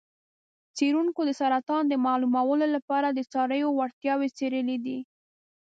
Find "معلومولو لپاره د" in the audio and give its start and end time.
2.05-3.19